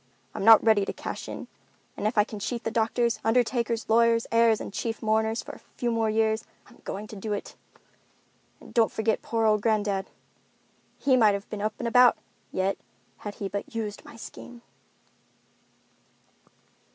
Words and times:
I'm 0.33 0.43
not 0.43 0.63
ready 0.63 0.83
to 0.85 0.93
cash 0.93 1.29
in, 1.29 1.47
and 1.95 2.07
if 2.07 2.17
I 2.17 2.23
can 2.23 2.39
cheat 2.39 2.63
the 2.63 2.71
doctors, 2.71 3.19
undertakers, 3.23 3.87
lawyers, 3.87 4.25
heirs, 4.31 4.59
and 4.59 4.73
chief 4.73 4.99
mourners 5.03 5.43
for 5.43 5.51
a 5.51 5.59
few 5.59 5.91
more 5.91 6.09
years, 6.09 6.43
I'm 6.65 6.81
going 6.83 7.05
to 7.09 7.15
do 7.15 7.33
it. 7.33 7.55
And 8.59 8.73
don't 8.73 8.91
forget 8.91 9.21
poor 9.21 9.45
old 9.45 9.61
granddad. 9.61 10.07
He 10.97 11.15
might 11.15 11.35
have 11.35 11.47
been 11.51 11.61
up 11.61 11.75
and 11.77 11.87
about 11.87 12.17
yet 12.51 12.79
had 13.19 13.35
he 13.35 13.47
but 13.47 13.75
used 13.75 14.03
my 14.03 14.15
scheme." 14.15 14.63